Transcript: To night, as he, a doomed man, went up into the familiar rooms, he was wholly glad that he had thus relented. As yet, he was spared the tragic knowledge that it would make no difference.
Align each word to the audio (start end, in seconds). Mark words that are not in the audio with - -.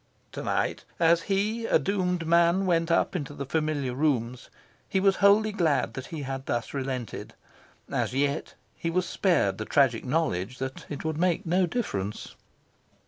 To 0.31 0.41
night, 0.41 0.83
as 0.99 1.21
he, 1.29 1.67
a 1.67 1.77
doomed 1.77 2.25
man, 2.25 2.65
went 2.65 2.89
up 2.89 3.15
into 3.15 3.35
the 3.35 3.45
familiar 3.45 3.93
rooms, 3.93 4.49
he 4.89 4.99
was 4.99 5.17
wholly 5.17 5.51
glad 5.51 5.93
that 5.93 6.07
he 6.07 6.23
had 6.23 6.47
thus 6.47 6.73
relented. 6.73 7.35
As 7.87 8.11
yet, 8.11 8.55
he 8.75 8.89
was 8.89 9.07
spared 9.07 9.59
the 9.59 9.65
tragic 9.65 10.03
knowledge 10.03 10.57
that 10.57 10.87
it 10.89 11.05
would 11.05 11.19
make 11.19 11.45
no 11.45 11.67
difference. 11.67 12.33